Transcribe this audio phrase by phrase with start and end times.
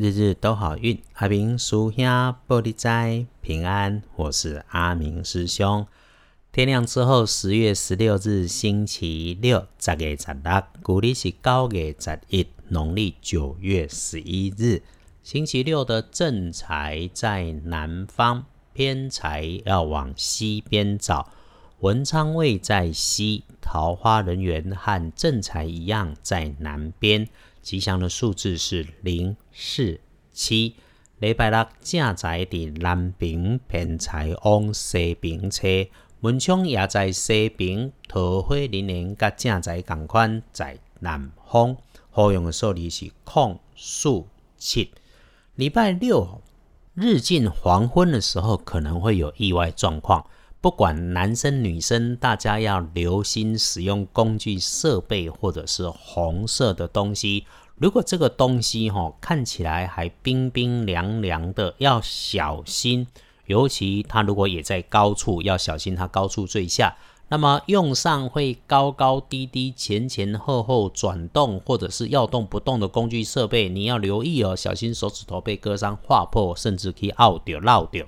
[0.00, 1.02] 日日都好运。
[1.14, 2.04] 阿明叔兄
[2.46, 5.84] 玻璃斋平安，我是阿明师兄。
[6.52, 14.84] 天亮之后，十月十六日星期六，十月十六，古历是九月十一，农历九月十一日，
[15.24, 21.28] 星期六的正财在南方，偏财要往西边找。
[21.80, 27.28] 文昌位在西，桃花人缘和正财一样在南边。
[27.68, 30.00] 吉祥的数字是零、四、
[30.32, 30.74] 七。
[31.18, 35.68] 礼拜六正在伫南平，偏财往西平车。
[36.20, 41.76] 文昌也在西平，桃花人缘甲正在同款在南方。
[42.08, 44.90] 好用的数字是空、数、七。
[45.56, 46.40] 礼拜六
[46.94, 50.24] 日近黄昏的时候，可能会有意外状况。
[50.60, 57.46] 不管男生女生，大家要留心使用工具设备或者是红色的东西。
[57.78, 63.06] 如果这个东西哈看起来还冰冰凉凉的，要小心。
[63.46, 66.96] 尤其它如果也在高处，要小心它高处坠下。
[67.30, 78.04] 那么用上会高高低低、前前后后转动，或者是要动不动的工具设备，你要留意哦，小心手指头被割伤、划破，甚至可以拗掉、落掉。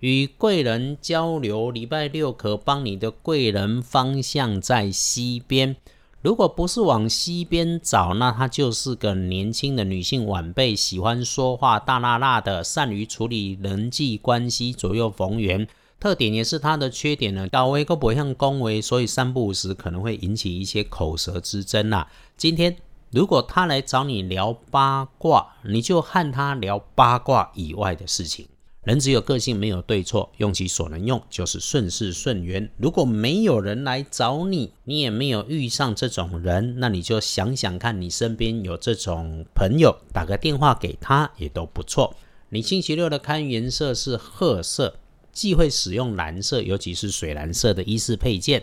[0.00, 5.76] 与贵人交流，礼拜六可帮你的贵人方向在西边。
[6.24, 15.68] 如果不是往西边找，那她就是个年轻的女性晚辈，喜欢说话，大辣辣的，善于处理人际关系，左右逢源。
[16.00, 22.06] 特点也是她的缺点呢，高维都不像恭维，所以三不五时可能会引起一些口舌之争呐。
[22.38, 22.74] 今天
[23.10, 28.48] 如果她来找你聊八卦，你就和她聊八卦以外的事情。
[28.84, 32.70] 人只有个性，没有对错，用其所能用，就是顺势顺缘。
[32.76, 42.14] 如果没有人来找你，你也没有遇上这种人，那你就想想看，你身边有这种朋友，打个电话给他也都不错。
[42.50, 44.96] 你星期六的看颜色是褐色，
[45.32, 48.62] 忌讳使用蓝色，尤其是水蓝色的衣饰配件。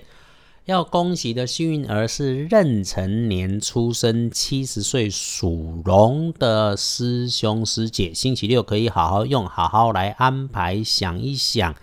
[0.65, 11.73] 要恭喜的幸运儿是壬辰年出生、七十岁属龙的师兄师姐，星期六可以好好用，好好来安排，想一想，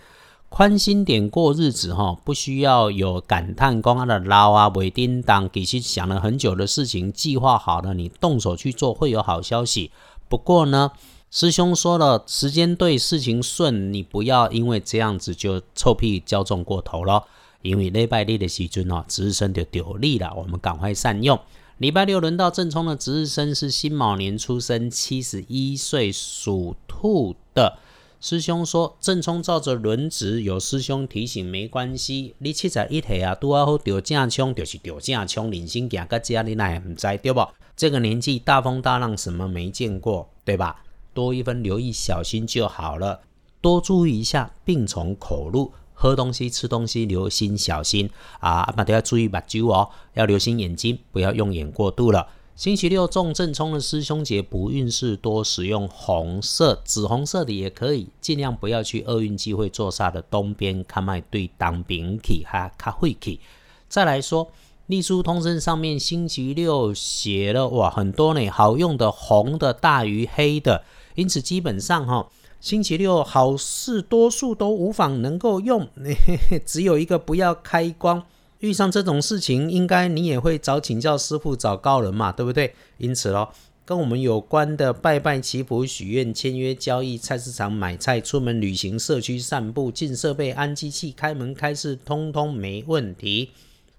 [0.48, 9.90] 宽心点过日子哈，不需要有感叹光啊的捞啊、尾叮当，其实想了很久的事情，计划好了，你动手去做会有好消息。
[10.28, 10.92] 不过呢，
[11.32, 17.24] 师兄说了，时间对，事情顺，你不要因为这样子就臭屁骄纵过头了。
[17.62, 21.38] 因为礼拜日的时阵哦，值日生就丢力了，我们赶快善用。
[21.78, 27.78] 礼拜六轮到正冲的值日生是辛卯年出生，七十一岁属兔的
[28.20, 32.34] 师兄说，正冲照着轮值，有师兄提醒没关系。
[32.38, 37.46] 你七十一岁啊，拄好调正冲，就是调正冲，人生行到家你那唔知对不？
[37.76, 40.82] 这个年纪大风大浪什么没见过，对吧？
[41.14, 43.20] 多一分留意，小心就好了。
[43.60, 45.72] 多注意一下病从口入。
[46.00, 48.60] 喝东西、吃东西，留心小心啊！
[48.60, 52.28] 阿妈都要注意把酒哦，要留心眼睛，不要用眼过度了。
[52.54, 63.40] 星期六重正冲的师兄节，不运势多，使用红色、紫红色的也可以，尽量不要去厄运机会坐煞的东边，看卖对当兵去哈卡会去。
[63.88, 64.52] 再来说，
[64.86, 70.84] 隶书通身上面星期六写了哇很多呢，好用的红的大于黑的，
[71.16, 72.28] 因此基本上哈。
[72.60, 75.88] 星期六好事多数都无妨能够用，
[76.66, 78.24] 只有一个不要开光。
[78.58, 82.74] 遇上这种事情，应该你也会找请教师傅、找高人嘛，对不对？
[82.96, 83.52] 因此咯，
[83.84, 93.50] 跟我们有关的拜拜、祈福、许愿、签约、交易、菜市场买菜、出门旅行、社区散步、进设备、安机器、开门开市，通通没问题。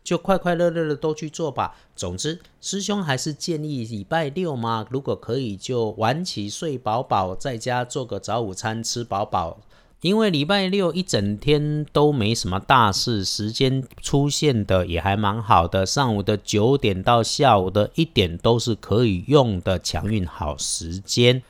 [0.09, 1.75] 就快快乐乐的都去做吧。
[1.95, 9.59] 总之，师兄还是建议礼拜六嘛，如果可以就晚起睡饱饱，在家做个早午餐吃饱饱。
[10.01, 21.43] 因为礼拜六一整天都没什么大事，时间出现的也还蛮好的，上午的九点到下午的一点都是可以用的强运好时间。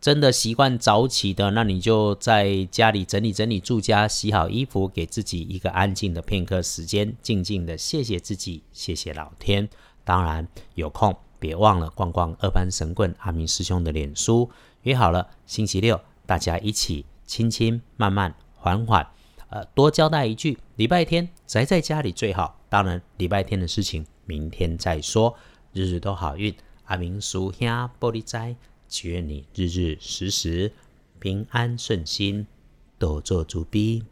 [0.00, 9.68] 真的习惯早起的，那你就在家里整理整理住家，洗好衣服，给自己一个安静的片刻时间，静静的谢谢自己，谢谢老天。
[10.04, 14.48] 当然有空别忘了逛逛二班神棍阿明师兄的脸书，
[14.82, 19.04] 约好了星期六大家一起轻轻慢慢缓缓，
[19.48, 22.60] 呃，多交代一句，礼拜天宅在家里最好。
[22.68, 25.34] 当然礼拜天的事情明天再说，
[25.72, 26.54] 日日都好运。
[26.84, 27.68] 阿明叔兄
[27.98, 28.54] 玻璃斋。
[28.88, 30.72] 祈愿你日日时时
[31.18, 32.46] 平安顺心，
[32.98, 34.04] 多做足逼。